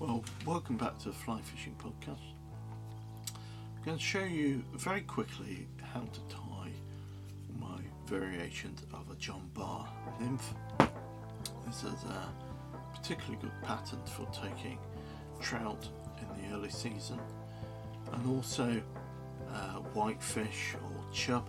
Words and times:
Well, 0.00 0.24
welcome 0.44 0.76
back 0.76 0.98
to 0.98 1.10
the 1.10 1.14
Fly 1.14 1.40
Fishing 1.40 1.76
Podcast. 1.78 2.18
I'm 3.28 3.84
going 3.84 3.96
to 3.96 4.02
show 4.02 4.24
you 4.24 4.64
very 4.72 5.02
quickly 5.02 5.68
how 5.92 6.00
to 6.00 6.20
tie 6.28 6.72
my 7.60 7.78
variations 8.06 8.82
of 8.92 9.08
a 9.12 9.14
John 9.14 9.48
Barr 9.54 9.88
nymph. 10.20 10.52
This 11.64 11.84
is 11.84 12.04
a 12.04 12.32
particularly 12.92 13.38
good 13.40 13.52
pattern 13.62 14.00
for 14.04 14.26
taking 14.32 14.78
trout 15.40 15.88
in 16.20 16.42
the 16.42 16.56
early 16.56 16.70
season 16.70 17.20
and 18.12 18.26
also 18.26 18.82
uh, 19.48 19.74
whitefish 19.94 20.74
or 20.74 21.12
chub. 21.12 21.48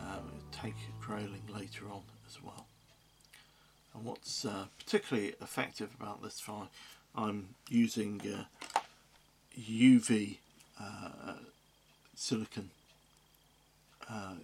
Um, 0.00 0.30
take 0.52 0.76
grayling 1.00 1.42
later 1.52 1.86
on 1.90 2.02
as 2.28 2.40
well. 2.40 2.69
And 3.94 4.04
what's 4.04 4.44
uh, 4.44 4.66
particularly 4.78 5.34
effective 5.40 5.90
about 6.00 6.22
this 6.22 6.40
fly, 6.40 6.66
I'm 7.14 7.54
using 7.68 8.20
uh, 8.24 8.44
UV 9.58 10.38
uh, 10.80 11.32
silicon, 12.14 12.70
uh, 14.08 14.34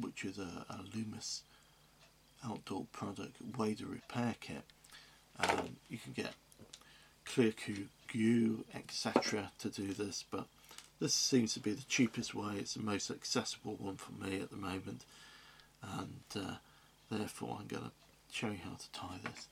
which 0.00 0.24
is 0.24 0.38
a, 0.38 0.64
a 0.70 0.80
Loomis 0.94 1.42
outdoor 2.44 2.86
product, 2.92 3.36
Wader 3.56 3.86
repair 3.86 4.34
kit. 4.40 4.62
Um, 5.38 5.76
you 5.88 5.98
can 5.98 6.12
get 6.12 6.34
clear 7.24 7.52
goo, 8.12 8.64
etc. 8.74 9.50
to 9.58 9.68
do 9.68 9.92
this, 9.92 10.24
but 10.30 10.46
this 11.00 11.14
seems 11.14 11.54
to 11.54 11.60
be 11.60 11.72
the 11.72 11.84
cheapest 11.84 12.34
way. 12.34 12.54
It's 12.58 12.74
the 12.74 12.82
most 12.82 13.10
accessible 13.10 13.76
one 13.78 13.96
for 13.96 14.12
me 14.12 14.40
at 14.40 14.50
the 14.50 14.56
moment, 14.56 15.04
and 15.82 16.22
uh, 16.36 16.54
therefore 17.10 17.58
I'm 17.60 17.66
going 17.66 17.84
to 17.84 17.90
show 18.32 18.48
you 18.48 18.58
how 18.64 18.76
to 18.76 18.90
tie 18.92 19.18
this. 19.22 19.46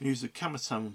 I 0.00 0.04
use 0.04 0.22
a 0.24 0.28
Kamasan 0.28 0.92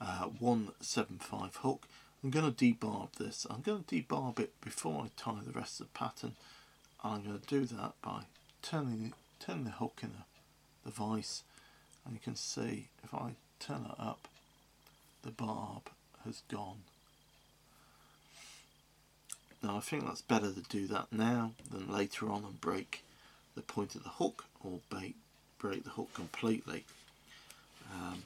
uh, 0.00 0.24
175 0.38 1.56
hook. 1.56 1.86
I'm 2.22 2.30
going 2.30 2.52
to 2.52 2.64
debarb 2.64 3.12
this. 3.12 3.46
I'm 3.48 3.60
going 3.60 3.84
to 3.84 3.94
debarb 4.02 4.40
it 4.40 4.60
before 4.60 5.04
I 5.04 5.10
tie 5.16 5.40
the 5.46 5.58
rest 5.58 5.80
of 5.80 5.86
the 5.86 5.98
pattern. 5.98 6.32
I'm 7.04 7.22
going 7.22 7.38
to 7.38 7.46
do 7.46 7.64
that 7.76 7.92
by 8.02 8.22
turning 8.62 9.12
turn 9.38 9.64
the 9.64 9.70
hook 9.70 10.00
in 10.02 10.10
the, 10.10 10.90
the 10.90 10.90
vise 10.90 11.42
and 12.04 12.14
you 12.14 12.20
can 12.20 12.34
see 12.34 12.88
if 13.04 13.14
I 13.14 13.32
turn 13.60 13.86
it 13.88 14.00
up 14.00 14.28
the 15.22 15.30
barb 15.30 15.82
has 16.24 16.42
gone. 16.48 16.78
Now 19.62 19.76
I 19.76 19.80
think 19.80 20.04
that's 20.04 20.22
better 20.22 20.52
to 20.52 20.62
do 20.62 20.86
that 20.88 21.12
now 21.12 21.52
than 21.70 21.92
later 21.92 22.30
on 22.30 22.44
and 22.44 22.60
break 22.60 23.02
the 23.54 23.62
point 23.62 23.94
of 23.94 24.02
the 24.02 24.10
hook 24.10 24.44
or 24.64 24.80
bait 24.90 25.16
break 25.58 25.84
the 25.84 25.90
hook 25.90 26.12
completely. 26.14 26.84
Um, 27.92 28.24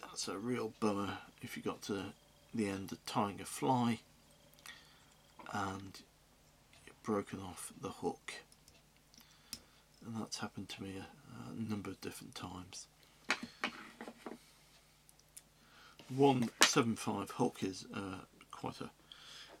that's 0.00 0.28
a 0.28 0.38
real 0.38 0.72
bummer 0.80 1.18
if 1.42 1.56
you 1.56 1.62
got 1.62 1.82
to 1.82 2.06
the 2.54 2.68
end 2.68 2.92
of 2.92 3.04
tying 3.06 3.40
a 3.40 3.44
fly 3.44 4.00
and 5.52 6.00
you've 6.86 7.02
broken 7.02 7.40
off 7.40 7.72
the 7.80 7.90
hook. 7.90 8.34
And 10.04 10.16
that's 10.20 10.38
happened 10.38 10.68
to 10.70 10.82
me 10.82 10.94
a, 10.98 11.50
a 11.50 11.70
number 11.70 11.90
of 11.90 12.00
different 12.00 12.34
times. 12.34 12.86
175 16.14 17.30
hook 17.32 17.58
is 17.62 17.84
uh, 17.94 18.20
quite 18.50 18.80
a, 18.80 18.90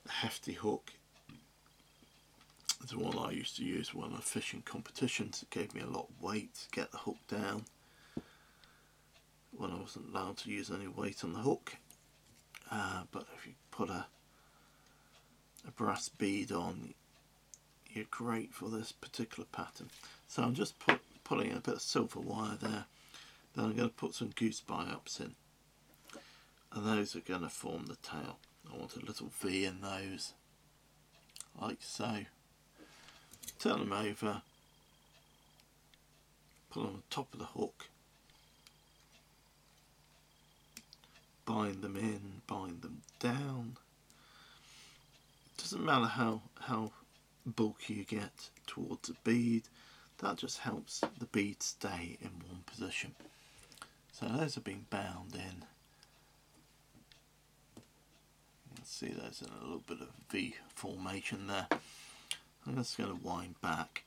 a 0.06 0.12
hefty 0.12 0.52
hook 0.52 0.92
the 2.90 2.98
one 2.98 3.18
I 3.18 3.30
used 3.32 3.56
to 3.56 3.64
use 3.64 3.94
when 3.94 4.12
I 4.12 4.20
fishing 4.20 4.62
competitions. 4.62 5.42
It 5.42 5.50
gave 5.50 5.74
me 5.74 5.82
a 5.82 5.86
lot 5.86 6.08
of 6.08 6.22
weight 6.22 6.54
to 6.54 6.70
get 6.70 6.92
the 6.92 6.98
hook 6.98 7.18
down 7.28 7.64
when 9.56 9.70
I 9.70 9.80
wasn't 9.80 10.14
allowed 10.14 10.36
to 10.38 10.50
use 10.50 10.70
any 10.70 10.86
weight 10.86 11.24
on 11.24 11.32
the 11.32 11.40
hook. 11.40 11.76
Uh, 12.70 13.02
but 13.10 13.26
if 13.36 13.46
you 13.46 13.52
put 13.70 13.88
a, 13.88 14.06
a 15.66 15.70
brass 15.70 16.08
bead 16.08 16.52
on, 16.52 16.94
you're 17.90 18.04
great 18.10 18.52
for 18.52 18.68
this 18.68 18.92
particular 18.92 19.46
pattern. 19.52 19.90
So 20.28 20.42
I'm 20.42 20.54
just 20.54 20.78
put, 20.78 21.00
putting 21.24 21.52
a 21.52 21.60
bit 21.60 21.74
of 21.74 21.82
silver 21.82 22.20
wire 22.20 22.56
there. 22.60 22.84
Then 23.54 23.64
I'm 23.64 23.76
going 23.76 23.88
to 23.88 23.94
put 23.94 24.14
some 24.14 24.32
goose 24.34 24.60
biots 24.60 25.20
in. 25.20 25.34
And 26.72 26.86
those 26.86 27.16
are 27.16 27.20
going 27.20 27.40
to 27.42 27.48
form 27.48 27.86
the 27.86 27.96
tail. 27.96 28.38
I 28.70 28.76
want 28.76 28.96
a 28.96 29.04
little 29.04 29.30
V 29.40 29.64
in 29.64 29.80
those, 29.80 30.34
like 31.60 31.78
so 31.80 32.26
turn 33.66 33.80
them 33.80 33.92
over, 33.92 34.42
put 36.70 36.80
them 36.80 36.88
on 36.88 36.96
the 36.96 37.14
top 37.14 37.32
of 37.32 37.40
the 37.40 37.46
hook, 37.46 37.86
bind 41.44 41.82
them 41.82 41.96
in, 41.96 42.42
bind 42.46 42.82
them 42.82 43.02
down. 43.18 43.76
Doesn't 45.58 45.84
matter 45.84 46.06
how, 46.06 46.42
how 46.60 46.92
bulky 47.44 47.94
you 47.94 48.04
get 48.04 48.50
towards 48.68 49.08
a 49.08 49.14
bead, 49.24 49.64
that 50.18 50.36
just 50.36 50.58
helps 50.58 51.00
the 51.18 51.26
bead 51.26 51.60
stay 51.60 52.18
in 52.20 52.30
one 52.48 52.62
position. 52.66 53.14
So 54.12 54.26
those 54.26 54.56
are 54.56 54.60
being 54.60 54.86
bound 54.90 55.34
in. 55.34 55.64
You 57.74 58.76
can 58.76 58.84
see 58.84 59.08
those 59.08 59.42
in 59.42 59.48
a 59.48 59.64
little 59.64 59.82
bit 59.86 60.00
of 60.00 60.08
V 60.30 60.54
formation 60.72 61.48
there. 61.48 61.66
I'm 62.66 62.76
just 62.76 62.98
going 62.98 63.10
to 63.10 63.26
wind 63.26 63.54
back. 63.62 64.02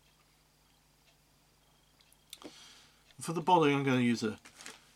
For 3.22 3.34
the 3.34 3.42
body 3.42 3.74
I'm 3.74 3.84
going 3.84 4.00
to 4.00 4.03
use 4.03 4.24
a 4.24 4.38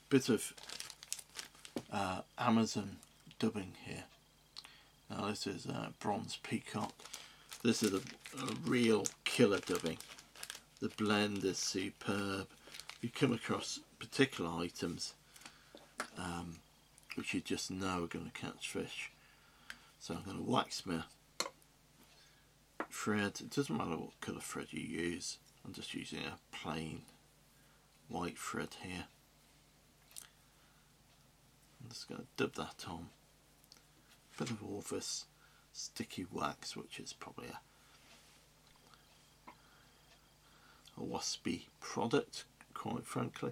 bit 0.10 0.30
of 0.30 0.54
uh, 1.92 2.22
Amazon 2.38 2.98
dubbing 3.40 3.74
here. 3.86 4.04
Now 5.10 5.28
this 5.28 5.48
is 5.48 5.66
uh, 5.66 5.90
Bronze 6.00 6.38
Peacock. 6.44 6.94
This 7.64 7.84
is 7.84 7.94
a, 7.94 7.98
a 7.98 8.54
real 8.66 9.06
killer 9.24 9.60
dubbing. 9.60 9.98
The 10.82 10.90
blend 10.90 11.44
is 11.46 11.58
superb. 11.58 12.48
You 13.02 13.10
come 13.10 13.34
across 13.34 13.80
particular 14.00 14.50
items 14.62 15.14
um, 16.18 16.56
which 17.16 17.34
you 17.34 17.42
just 17.42 17.72
know 17.72 18.04
are 18.04 18.08
going 18.08 18.30
to 18.34 18.42
catch 18.42 18.70
fish. 18.70 19.12
So 20.00 20.16
I'm 20.16 20.24
going 20.24 20.38
to 20.38 20.52
wax 20.52 20.86
my 20.86 21.04
thread, 22.94 23.40
it 23.40 23.50
doesn't 23.50 23.76
matter 23.76 23.98
what 23.98 24.22
colour 24.22 24.40
thread 24.40 24.68
you 24.72 24.82
use, 24.82 25.40
I'm 25.66 25.74
just 25.74 25.94
using 25.94 26.20
a 26.20 26.56
plain 26.56 27.02
white 28.08 28.38
thread 28.38 28.76
here. 28.82 29.06
I'm 31.82 31.90
just 31.90 32.08
going 32.08 32.22
to 32.22 32.28
dub 32.38 32.54
that 32.56 32.86
on. 32.88 33.08
A 34.36 34.44
bit 34.44 34.52
of 34.52 34.64
Orvis 34.64 35.26
sticky 35.74 36.26
wax, 36.32 36.76
which 36.76 37.00
is 37.00 37.14
probably 37.14 37.48
a, 37.48 37.60
a 41.02 41.04
Wapsi 41.04 41.64
product, 41.80 42.46
quite 42.74 43.06
frankly. 43.06 43.52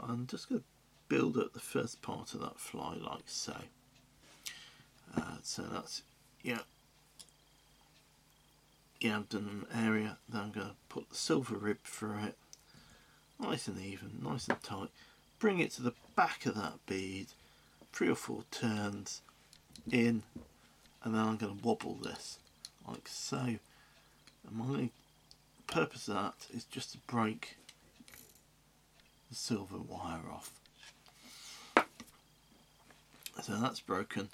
I'm 0.00 0.26
just 0.26 0.48
going 0.48 0.60
to 0.60 0.66
build 1.08 1.36
up 1.36 1.52
the 1.52 1.60
first 1.60 2.00
part 2.02 2.34
of 2.34 2.40
that 2.40 2.60
fly 2.60 2.94
like 2.94 3.24
so. 3.26 3.56
Uh, 5.16 5.36
so 5.42 5.62
that's, 5.62 6.02
yeah, 6.42 6.60
abdomen 9.04 9.66
area. 9.74 10.18
Then 10.28 10.40
I'm 10.40 10.50
going 10.50 10.68
to 10.68 10.74
put 10.88 11.10
the 11.10 11.16
silver 11.16 11.56
rib 11.56 11.78
through 11.84 12.18
it, 12.24 12.36
nice 13.40 13.68
and 13.68 13.80
even, 13.80 14.18
nice 14.22 14.48
and 14.48 14.62
tight. 14.62 14.88
Bring 15.38 15.60
it 15.60 15.70
to 15.72 15.82
the 15.82 15.94
back 16.16 16.46
of 16.46 16.54
that 16.56 16.84
bead, 16.86 17.28
three 17.92 18.08
or 18.08 18.16
four 18.16 18.44
turns 18.50 19.22
in, 19.90 20.22
and 21.02 21.14
then 21.14 21.22
I'm 21.22 21.36
going 21.36 21.58
to 21.58 21.64
wobble 21.64 21.94
this 21.94 22.38
like 22.86 23.06
so. 23.06 23.36
And 23.38 23.60
my 24.52 24.90
purpose 25.66 26.08
of 26.08 26.14
that 26.14 26.46
is 26.54 26.64
just 26.64 26.92
to 26.92 26.98
break 27.06 27.56
the 29.28 29.36
silver 29.36 29.78
wire 29.78 30.22
off. 30.32 30.50
So 33.42 33.52
that's 33.54 33.80
broken, 33.80 34.30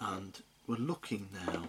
and 0.00 0.40
we're 0.66 0.76
looking 0.76 1.28
now 1.46 1.68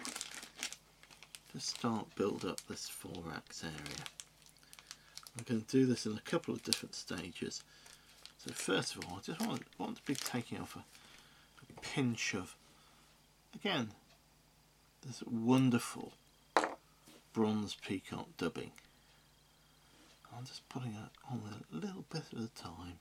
to 1.53 1.59
start 1.59 2.15
build 2.15 2.45
up 2.45 2.59
this 2.67 2.89
thorax 2.89 3.63
area. 3.63 4.03
I'm 5.38 5.44
going 5.47 5.61
to 5.61 5.67
do 5.67 5.85
this 5.85 6.05
in 6.05 6.13
a 6.13 6.21
couple 6.21 6.53
of 6.53 6.63
different 6.63 6.95
stages. 6.95 7.63
So 8.39 8.51
first 8.53 8.95
of 8.95 9.05
all, 9.05 9.17
I 9.17 9.21
just 9.21 9.45
want, 9.45 9.61
want 9.77 9.97
to 9.97 10.03
be 10.03 10.15
taking 10.15 10.59
off 10.59 10.75
a, 10.75 10.79
a 10.79 11.81
pinch 11.81 12.33
of, 12.33 12.55
again, 13.53 13.91
this 15.05 15.23
wonderful 15.29 16.13
bronze 17.33 17.75
peacock 17.75 18.27
dubbing. 18.38 18.71
I'm 20.35 20.45
just 20.45 20.67
putting 20.69 20.91
it 20.91 21.31
on 21.31 21.41
a 21.71 21.75
little 21.75 22.06
bit 22.11 22.23
at 22.35 22.44
a 22.44 22.49
time. 22.49 22.97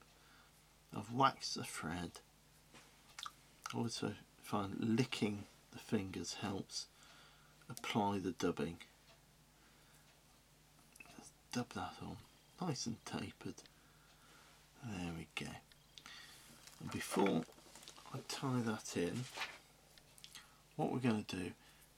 I've 0.95 1.13
waxed 1.13 1.55
the 1.55 1.65
thread. 1.65 2.13
I 3.75 3.79
Also 3.79 4.13
find 4.43 4.77
licking 4.79 5.45
the 5.73 5.79
fingers 5.79 6.37
helps 6.43 6.87
apply 7.79 8.19
the 8.19 8.33
dubbing. 8.33 8.79
Just 11.17 11.33
dub 11.53 11.69
that 11.75 11.95
on, 12.03 12.17
nice 12.61 12.87
and 12.87 12.97
tapered. 13.05 13.55
There 14.85 15.13
we 15.17 15.27
go. 15.39 15.51
And 16.81 16.91
before 16.91 17.43
I 18.13 18.19
tie 18.29 18.61
that 18.65 18.97
in, 18.97 19.25
what 20.77 20.93
we're 20.93 20.99
going 20.99 21.25
to 21.25 21.37
do 21.37 21.53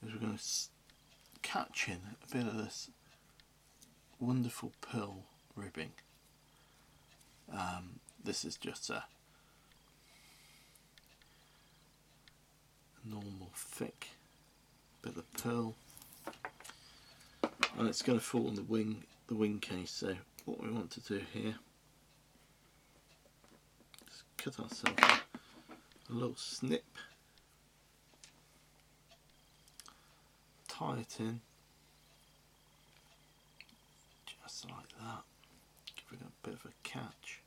is 0.04 0.12
we're 0.12 0.20
going 0.20 0.36
to 0.36 0.44
catch 1.42 1.88
in 1.88 2.00
a 2.22 2.34
bit 2.34 2.46
of 2.46 2.56
this 2.56 2.90
wonderful 4.20 4.72
pearl 4.80 5.24
ribbing. 5.56 5.92
Um, 7.52 8.00
this 8.22 8.44
is 8.44 8.56
just 8.56 8.90
a 8.90 9.04
normal 13.04 13.50
thick 13.54 14.08
bit 15.04 15.16
of 15.16 15.32
pearl. 15.34 15.74
And 17.78 17.88
it's 17.88 18.02
going 18.02 18.18
to 18.18 18.24
fall 18.24 18.48
on 18.48 18.54
the 18.54 18.62
wing 18.62 19.04
the 19.26 19.34
wing 19.34 19.58
case 19.58 19.90
so 19.90 20.14
what 20.44 20.62
we 20.62 20.70
want 20.70 20.90
to 20.90 21.00
do 21.00 21.20
here 21.32 21.54
is 24.10 24.22
cut 24.36 24.60
ourselves 24.60 25.02
a 25.02 26.12
little 26.12 26.36
snip 26.36 26.84
tie 30.68 30.98
it 30.98 31.16
in 31.18 31.40
just 34.26 34.66
like 34.68 34.88
that 35.00 35.22
give 35.96 36.20
it 36.20 36.26
a 36.26 36.46
bit 36.48 36.54
of 36.58 36.66
a 36.66 36.72
catch. 36.82 37.40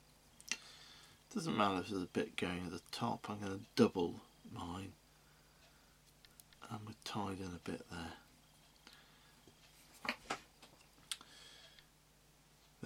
Doesn't 1.33 1.56
matter 1.56 1.80
if 1.81 1.89
there's 1.89 2.01
a 2.01 2.07
bit 2.07 2.36
going 2.36 2.63
at 2.65 2.71
the 2.71 2.81
top 2.92 3.27
I'm 3.30 3.39
going 3.39 3.60
to 3.60 3.65
double 3.75 4.15
mine 4.51 4.94
and 6.69 6.80
we're 6.86 6.94
tied 7.04 7.40
in 7.40 7.48
a 7.48 7.69
bit 7.69 7.81
there 7.90 8.14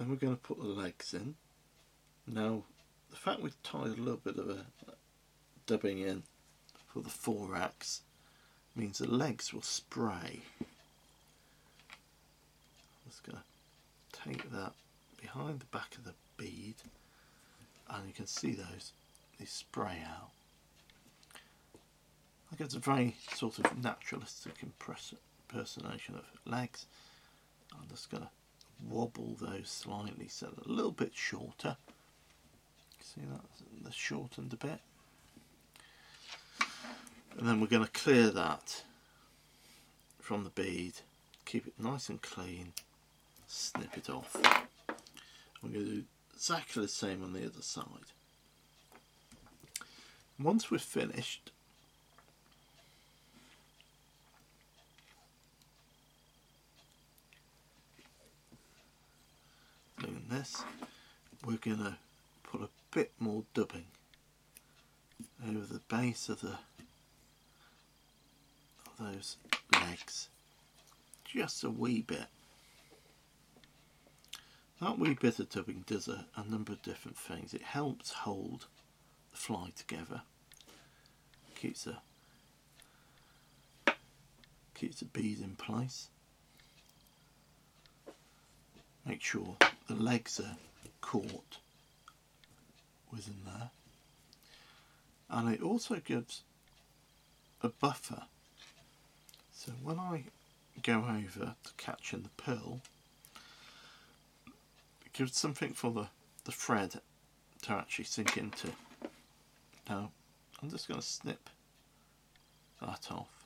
Then 0.02 0.10
we're 0.10 0.16
going 0.16 0.34
to 0.34 0.42
put 0.42 0.58
the 0.58 0.64
legs 0.64 1.14
in. 1.14 1.36
Now, 2.26 2.64
the 3.10 3.16
fact 3.16 3.40
we've 3.40 3.62
tied 3.62 3.86
a 3.98 4.02
little 4.02 4.16
bit 4.16 4.36
of 4.36 4.48
a 4.48 4.64
dubbing 5.66 5.98
in 5.98 6.24
for 6.88 7.02
the 7.02 7.10
thorax 7.10 8.02
means 8.74 8.98
the 8.98 9.08
legs 9.08 9.52
will 9.52 9.62
spray. 9.62 10.40
I'm 10.60 10.66
just 13.08 13.22
going 13.22 13.38
to 13.38 14.20
take 14.24 14.50
that 14.50 14.72
behind 15.20 15.60
the 15.60 15.66
back 15.66 15.94
of 15.96 16.04
the 16.04 16.14
bead 16.36 16.76
and 17.88 18.08
you 18.08 18.12
can 18.12 18.26
see 18.26 18.52
those, 18.52 18.92
they 19.38 19.44
spray 19.44 20.02
out. 20.04 20.30
I 22.62 22.64
guess 22.64 22.74
a 22.74 22.78
very 22.78 23.16
sort 23.34 23.58
of 23.58 23.82
naturalistic 23.82 24.62
impersonation 24.62 26.14
of 26.14 26.22
legs. 26.46 26.86
I'm 27.72 27.88
just 27.90 28.08
going 28.08 28.22
to 28.22 28.28
wobble 28.88 29.36
those 29.40 29.68
slightly 29.68 30.28
so 30.28 30.46
they're 30.46 30.72
a 30.72 30.76
little 30.76 30.92
bit 30.92 31.10
shorter. 31.12 31.76
See 33.00 33.22
that? 33.28 33.40
They're 33.82 33.90
shortened 33.90 34.52
a 34.52 34.56
bit. 34.56 34.78
And 37.36 37.48
then 37.48 37.60
we're 37.60 37.66
going 37.66 37.84
to 37.84 37.90
clear 37.90 38.30
that 38.30 38.84
from 40.20 40.44
the 40.44 40.50
bead, 40.50 40.92
keep 41.44 41.66
it 41.66 41.74
nice 41.80 42.08
and 42.08 42.22
clean, 42.22 42.74
snip 43.48 43.98
it 43.98 44.08
off. 44.08 44.36
I'm 45.64 45.72
going 45.72 45.84
to 45.84 45.90
do 45.96 46.04
exactly 46.32 46.82
the 46.82 46.88
same 46.88 47.24
on 47.24 47.32
the 47.32 47.44
other 47.44 47.62
side. 47.62 48.12
Once 50.38 50.70
we're 50.70 50.78
finished, 50.78 51.50
this, 60.32 60.64
we're 61.44 61.56
going 61.56 61.78
to 61.78 61.96
put 62.42 62.62
a 62.62 62.68
bit 62.90 63.12
more 63.18 63.44
dubbing 63.54 63.86
over 65.46 65.66
the 65.66 65.80
base 65.88 66.28
of 66.28 66.40
the 66.40 66.58
of 68.86 69.14
those 69.14 69.36
legs, 69.74 70.28
just 71.24 71.64
a 71.64 71.70
wee 71.70 72.02
bit. 72.02 72.26
That 74.80 74.98
wee 74.98 75.14
bit 75.14 75.38
of 75.38 75.50
dubbing 75.50 75.84
does 75.86 76.08
a, 76.08 76.26
a 76.36 76.48
number 76.48 76.72
of 76.72 76.82
different 76.82 77.16
things. 77.16 77.54
It 77.54 77.62
helps 77.62 78.12
hold 78.12 78.66
the 79.30 79.36
fly 79.36 79.70
together, 79.76 80.22
keeps 81.54 81.84
the 81.84 81.96
keeps 84.74 85.00
the 85.00 85.04
bead 85.06 85.40
in 85.40 85.56
place. 85.56 86.08
Make 89.06 89.20
sure 89.20 89.56
the 89.92 90.02
legs 90.02 90.40
are 90.40 90.56
caught 91.00 91.58
within 93.12 93.36
there. 93.44 93.70
And 95.28 95.52
it 95.52 95.62
also 95.62 95.96
gives 95.96 96.42
a 97.62 97.68
buffer. 97.68 98.22
So 99.52 99.72
when 99.82 99.98
I 99.98 100.24
go 100.82 101.04
over 101.04 101.54
to 101.62 101.72
catch 101.76 102.14
in 102.14 102.22
the 102.22 102.30
pearl, 102.30 102.80
it 105.04 105.12
gives 105.12 105.36
something 105.36 105.72
for 105.72 105.90
the, 105.90 106.06
the 106.44 106.52
thread 106.52 107.00
to 107.62 107.72
actually 107.72 108.06
sink 108.06 108.36
into. 108.36 108.68
Now, 109.88 110.10
I'm 110.62 110.70
just 110.70 110.88
going 110.88 111.00
to 111.00 111.06
snip 111.06 111.50
that 112.80 113.08
off. 113.10 113.44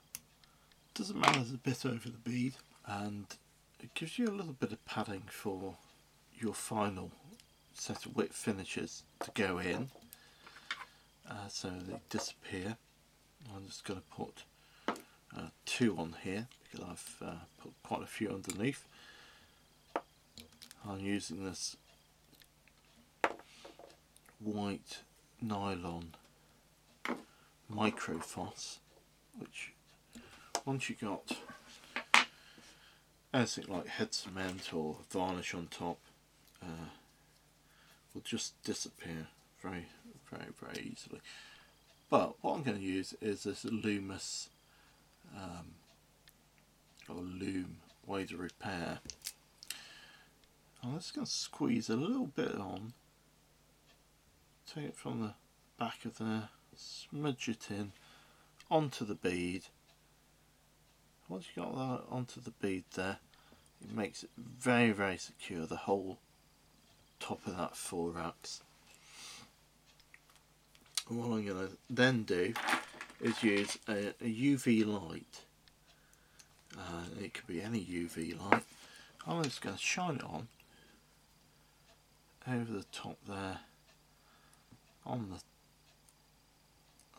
Doesn't 0.95 1.19
matter, 1.19 1.41
there's 1.41 1.53
a 1.53 1.59
bit 1.59 1.85
over 1.85 2.09
the 2.09 2.31
bead 2.31 2.55
and 2.87 3.27
it 3.81 3.95
gives 3.95 4.19
you 4.19 4.29
a 4.29 4.31
little 4.31 4.55
bit 4.55 4.73
of 4.73 4.85
padding 4.87 5.25
for 5.29 5.77
your 6.39 6.55
final 6.55 7.11
set 7.75 8.07
of 8.07 8.17
whip 8.17 8.33
finishes 8.33 9.03
to 9.21 9.31
go 9.35 9.59
in 9.59 9.91
uh, 11.29 11.49
so 11.49 11.69
they 11.69 11.99
disappear. 12.09 12.77
I'm 13.55 13.67
just 13.67 13.85
going 13.85 14.01
to 14.01 14.07
put 14.15 14.45
uh, 15.37 15.49
two 15.65 15.97
on 15.99 16.17
here 16.23 16.47
because 16.65 16.87
I've 16.89 17.29
uh, 17.29 17.35
put 17.61 17.73
quite 17.83 18.03
a 18.03 18.07
few 18.07 18.31
underneath. 18.31 18.85
I'm 20.89 21.01
using 21.01 21.45
this 21.45 21.77
white 24.39 25.01
nylon 25.41 26.15
microfoss 27.73 28.79
which 29.39 29.73
once 30.65 30.89
you've 30.89 31.01
got 31.01 31.37
anything 33.35 33.65
like 33.69 33.87
head 33.87 34.15
cement 34.15 34.73
or 34.73 34.97
varnish 35.11 35.55
on 35.55 35.67
top 35.67 35.99
uh, 36.67 36.89
will 38.15 38.23
just 38.23 38.61
disappear 38.63 39.29
very, 39.61 39.87
very, 40.31 40.47
very 40.61 40.91
easily. 40.93 41.21
But 42.09 42.35
what 42.41 42.55
I'm 42.55 42.63
going 42.63 42.79
to 42.79 42.83
use 42.83 43.15
is 43.21 43.45
this 43.45 43.65
Loomis 43.65 44.49
um, 45.37 45.75
or 47.09 47.17
Loon 47.17 47.77
Wader 48.07 48.37
Repair. 48.37 49.01
I'm 50.83 50.95
just 50.99 51.15
going 51.15 51.27
to 51.27 51.31
squeeze 51.31 51.91
a 51.91 51.97
little 51.97 52.27
bit 52.27 52.55
on, 52.55 52.93
take 54.73 54.85
it 54.85 54.97
from 54.97 55.21
the 55.21 55.35
back 55.79 56.05
of 56.05 56.19
there, 56.19 56.51
smudge 56.77 57.49
it 57.49 57.71
in 57.71 57.93
onto 58.71 59.05
the 59.05 59.15
bead. 59.15 59.65
Once 61.29 61.47
you 61.55 61.63
got 61.63 61.75
that 61.75 62.05
onto 62.09 62.41
the 62.41 62.53
bead 62.53 62.85
there, 62.95 63.19
it 63.83 63.93
makes 63.93 64.23
it 64.23 64.31
very, 64.39 64.93
very 64.93 65.17
secure. 65.17 65.67
The 65.67 65.77
whole 65.77 66.19
top 67.21 67.47
of 67.47 67.57
that 67.57 67.77
thorax. 67.77 68.63
And 71.09 71.19
what 71.19 71.27
I'm 71.27 71.47
going 71.47 71.69
to 71.69 71.77
then 71.89 72.25
do 72.25 72.53
is 73.21 73.43
use 73.43 73.79
a, 73.89 74.09
a 74.21 74.25
UV 74.25 74.87
light. 74.87 75.43
Uh, 76.77 77.05
it 77.23 77.35
could 77.35 77.47
be 77.47 77.63
any 77.63 77.81
UV 77.81 78.39
light. 78.39 78.65
I'm 79.27 79.43
just 79.45 79.61
going 79.61 79.77
to 79.77 79.83
shine 79.83 80.17
it 80.17 80.25
on 80.25 80.49
over 82.49 82.73
the 82.73 82.85
top 82.93 83.19
there, 83.27 83.59
on 85.05 85.31
the 85.31 85.41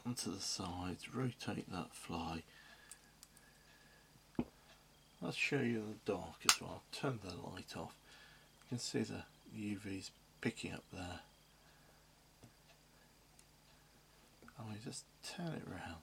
onto 0.06 0.34
the 0.34 0.39
sides, 0.39 1.13
rotate 1.13 1.70
that 1.70 1.94
fly. 1.94 2.44
I'll 5.22 5.34
show 5.34 5.60
you 5.60 5.84
the 6.06 6.12
dark 6.13 6.36
as 6.50 6.62
well. 6.62 6.82
Turn 6.94 7.20
the 7.22 7.36
light 7.50 7.75
off. 7.75 7.94
You 8.63 8.70
can 8.70 8.80
see 8.80 9.00
the 9.00 9.24
UV's 9.56 10.12
picking 10.42 10.74
up 10.74 10.84
there. 10.92 11.20
Oh, 14.60 14.63
and 14.63 14.74
we 14.74 14.80
just 14.84 15.06
turn 15.24 15.48
it 15.48 15.63
around. 15.70 16.01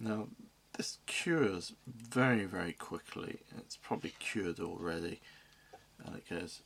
Now 0.00 0.28
this 0.76 0.98
cures 1.06 1.72
very 1.86 2.44
very 2.44 2.72
quickly. 2.72 3.40
It's 3.58 3.76
probably 3.76 4.14
cured 4.18 4.60
already 4.60 5.20
and 6.04 6.16
it 6.16 6.28
goes 6.28 6.60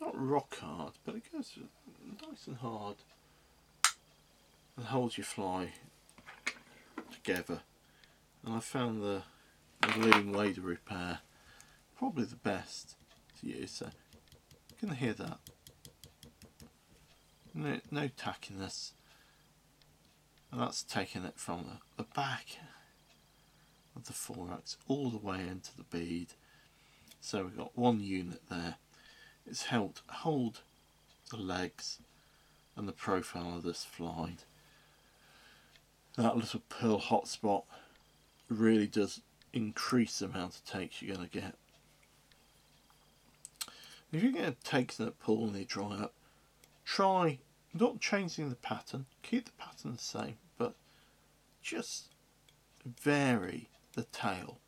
not 0.00 0.12
rock 0.14 0.58
hard 0.58 0.92
but 1.04 1.14
it 1.14 1.32
goes 1.32 1.58
nice 2.28 2.46
and 2.46 2.56
hard 2.56 2.96
and 4.76 4.86
holds 4.86 5.18
your 5.18 5.24
fly 5.24 5.72
together 7.12 7.60
and 8.44 8.54
I 8.54 8.60
found 8.60 9.02
the, 9.02 9.22
the 9.80 9.98
Loon 9.98 10.32
Wader 10.32 10.60
repair 10.60 11.20
probably 11.98 12.24
the 12.24 12.36
best 12.36 12.94
to 13.40 13.46
use. 13.46 13.70
So 13.72 13.86
you 13.86 14.88
can 14.88 14.96
hear 14.96 15.12
that 15.14 15.38
no, 17.58 17.80
no 17.90 18.08
tackiness. 18.08 18.92
And 20.50 20.60
that's 20.60 20.82
taking 20.82 21.24
it 21.24 21.34
from 21.36 21.64
the, 21.96 22.02
the 22.02 22.08
back 22.14 22.58
of 23.94 24.06
the 24.06 24.12
thorax 24.12 24.76
all 24.86 25.10
the 25.10 25.18
way 25.18 25.40
into 25.40 25.76
the 25.76 25.84
bead. 25.84 26.28
So 27.20 27.44
we've 27.44 27.56
got 27.56 27.76
one 27.76 28.00
unit 28.00 28.42
there. 28.48 28.76
It's 29.46 29.64
helped 29.64 30.02
hold 30.08 30.60
the 31.30 31.36
legs 31.36 31.98
and 32.76 32.88
the 32.88 32.92
profile 32.92 33.56
of 33.56 33.64
this 33.64 33.84
fly. 33.84 34.36
That 36.16 36.36
little 36.36 36.62
pearl 36.68 37.00
hotspot 37.00 37.64
really 38.48 38.86
does 38.86 39.20
increase 39.52 40.20
the 40.20 40.26
amount 40.26 40.56
of 40.56 40.64
takes 40.64 41.02
you're 41.02 41.16
going 41.16 41.28
to 41.28 41.40
get. 41.40 41.54
If 44.12 44.22
you're 44.22 44.32
going 44.32 44.46
to 44.46 44.56
take 44.64 44.96
that 44.96 45.18
pull 45.18 45.44
and 45.44 45.54
they 45.54 45.64
dry 45.64 45.96
up, 45.96 46.14
try 46.84 47.38
not 47.74 48.00
changing 48.00 48.48
the 48.48 48.56
pattern, 48.56 49.06
keep 49.22 49.44
the 49.44 49.52
pattern 49.52 49.92
the 49.92 49.98
same, 49.98 50.36
but 50.56 50.74
just 51.62 52.06
vary 52.84 53.68
the 53.92 54.04
tail. 54.04 54.58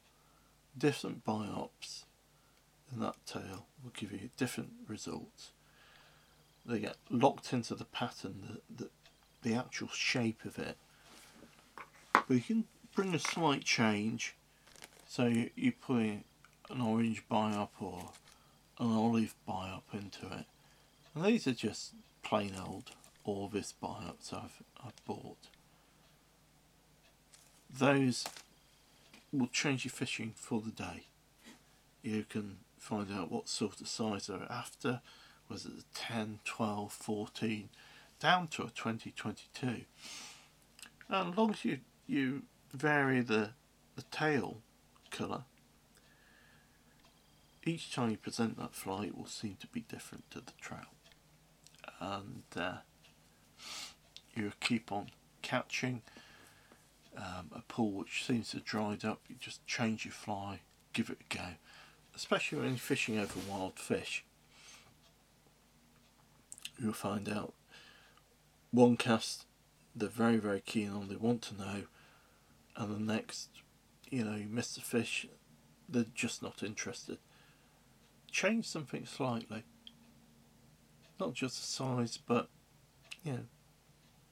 Different 0.76 1.24
biots 1.24 2.04
in 2.92 3.00
that 3.00 3.16
tail 3.24 3.66
will 3.82 3.92
give 3.94 4.12
you 4.12 4.30
different 4.36 4.72
results. 4.86 5.52
They 6.66 6.78
get 6.78 6.96
locked 7.08 7.52
into 7.54 7.74
the 7.74 7.86
pattern, 7.86 8.60
the, 8.68 8.84
the, 8.84 8.90
the 9.42 9.54
actual 9.54 9.88
shape 9.88 10.44
of 10.44 10.58
it. 10.58 10.76
But 12.12 12.28
you 12.28 12.40
can 12.40 12.64
bring 12.94 13.14
a 13.14 13.18
slight 13.18 13.64
change. 13.64 14.36
So 15.08 15.26
you, 15.26 15.50
you 15.56 15.72
put 15.72 15.96
an 15.96 16.80
orange 16.80 17.24
biot 17.28 17.68
or 17.80 18.10
an 18.80 18.92
olive 18.92 19.34
biot 19.46 19.82
into 19.92 20.26
it. 20.26 20.46
And 21.14 21.24
these 21.24 21.46
are 21.46 21.52
just 21.52 21.92
plain 22.22 22.54
old 22.60 22.90
Orvis 23.24 23.74
biots 23.80 24.32
I've, 24.32 24.62
I've 24.82 25.04
bought. 25.04 25.48
Those 27.72 28.26
will 29.32 29.48
change 29.48 29.84
your 29.84 29.92
fishing 29.92 30.32
for 30.34 30.60
the 30.60 30.70
day. 30.70 31.04
You 32.02 32.24
can 32.28 32.56
find 32.78 33.08
out 33.12 33.30
what 33.30 33.48
sort 33.48 33.80
of 33.80 33.88
size 33.88 34.26
they're 34.26 34.50
after, 34.50 35.02
was 35.48 35.66
it 35.66 35.72
a 35.72 35.98
10, 35.98 36.40
12, 36.44 36.92
14, 36.92 37.68
down 38.18 38.48
to 38.48 38.62
a 38.64 38.70
20, 38.70 39.12
22. 39.12 39.66
And 41.08 41.32
as 41.32 41.38
long 41.38 41.50
as 41.50 41.64
you, 41.64 41.78
you 42.06 42.42
vary 42.72 43.20
the, 43.20 43.50
the 43.96 44.02
tail 44.10 44.58
colour, 45.10 45.42
each 47.64 47.92
time 47.92 48.10
you 48.10 48.16
present 48.16 48.58
that 48.58 48.74
fly 48.74 49.06
it 49.06 49.16
will 49.16 49.26
seem 49.26 49.56
to 49.60 49.66
be 49.66 49.80
different 49.80 50.30
to 50.30 50.40
the 50.40 50.52
trout. 50.60 50.86
And 52.00 52.42
uh, 52.56 52.78
you 54.34 54.52
keep 54.60 54.90
on 54.90 55.10
catching 55.42 56.02
um, 57.16 57.50
a 57.52 57.62
pool 57.68 57.92
which 57.92 58.24
seems 58.24 58.50
to 58.50 58.58
have 58.58 58.64
dried 58.64 59.04
up, 59.04 59.20
you 59.28 59.36
just 59.38 59.66
change 59.66 60.04
your 60.04 60.12
fly, 60.12 60.60
give 60.92 61.10
it 61.10 61.18
a 61.30 61.34
go. 61.34 61.44
Especially 62.14 62.58
when 62.58 62.68
you're 62.68 62.78
fishing 62.78 63.18
over 63.18 63.38
wild 63.48 63.78
fish, 63.78 64.24
you'll 66.78 66.92
find 66.92 67.28
out 67.28 67.52
one 68.70 68.96
cast 68.96 69.46
they're 69.94 70.08
very 70.08 70.36
very 70.36 70.60
keen 70.60 70.90
on, 70.90 71.08
they 71.08 71.16
want 71.16 71.42
to 71.42 71.56
know, 71.56 71.82
and 72.76 72.94
the 72.94 73.12
next, 73.12 73.48
you 74.08 74.24
know, 74.24 74.36
you 74.36 74.46
miss 74.48 74.74
the 74.74 74.80
fish, 74.80 75.26
they're 75.88 76.04
just 76.14 76.42
not 76.42 76.62
interested. 76.62 77.18
Change 78.30 78.66
something 78.66 79.06
slightly. 79.06 79.64
Not 81.18 81.34
just 81.34 81.60
the 81.60 81.66
size, 81.66 82.18
but 82.18 82.48
you 83.24 83.32
know, 83.32 83.44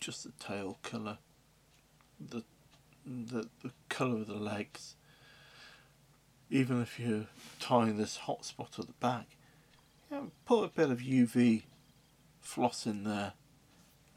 just 0.01 0.25
the 0.25 0.33
tail 0.43 0.79
colour, 0.83 1.19
the 2.21 2.43
the, 3.05 3.49
the 3.63 3.71
colour 3.89 4.19
of 4.21 4.27
the 4.27 4.35
legs. 4.35 4.95
Even 6.51 6.81
if 6.81 6.99
you're 6.99 7.27
tying 7.61 7.99
this 7.99 8.17
hot 8.17 8.45
spot 8.45 8.79
at 8.79 8.87
the 8.87 8.95
back, 8.95 9.37
you 10.11 10.17
know, 10.17 10.31
put 10.47 10.65
a 10.65 10.69
bit 10.69 10.91
of 10.91 11.01
UV 11.01 11.65
floss 12.41 12.87
in 12.87 13.05
there. 13.05 13.33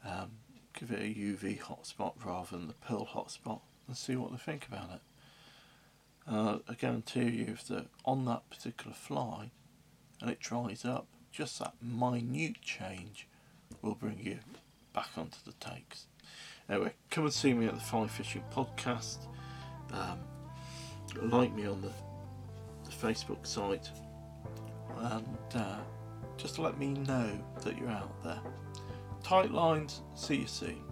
Um, 0.04 0.30
give 0.78 0.90
it 0.90 1.00
a 1.00 1.14
UV 1.14 1.60
hotspot 1.60 2.14
rather 2.24 2.56
than 2.56 2.66
the 2.66 2.74
pearl 2.74 3.06
hotspot 3.06 3.60
and 3.86 3.96
see 3.96 4.16
what 4.16 4.32
they 4.32 4.38
think 4.38 4.66
about 4.66 4.90
it. 4.94 5.00
Uh, 6.26 6.58
I 6.68 6.74
guarantee 6.74 7.28
you, 7.28 7.46
if 7.48 7.66
they're 7.66 7.84
on 8.04 8.24
that 8.24 8.48
particular 8.48 8.94
fly 8.94 9.50
and 10.22 10.30
it 10.30 10.38
dries 10.40 10.84
up, 10.84 11.06
just 11.32 11.58
that 11.58 11.74
minute 11.82 12.62
change 12.62 13.26
will 13.82 13.96
bring 13.96 14.20
you 14.20 14.38
back 14.94 15.08
onto 15.16 15.38
the 15.44 15.52
takes. 15.54 16.06
Anyway, 16.70 16.92
come 17.10 17.24
and 17.24 17.32
see 17.32 17.52
me 17.52 17.66
at 17.66 17.74
the 17.74 17.80
Fly 17.80 18.06
Fishing 18.06 18.44
Podcast. 18.54 19.26
Um, 19.92 20.20
like 21.20 21.52
me 21.54 21.66
on 21.66 21.82
the, 21.82 21.92
the 22.84 22.90
Facebook 22.90 23.44
site, 23.46 23.90
and 24.96 25.36
uh, 25.54 25.78
just 26.36 26.58
let 26.58 26.78
me 26.78 26.88
know 26.88 27.38
that 27.64 27.76
you're 27.76 27.90
out 27.90 28.22
there. 28.22 28.40
Tight 29.24 29.50
lines, 29.50 30.02
see 30.14 30.36
you 30.36 30.46
soon. 30.46 30.91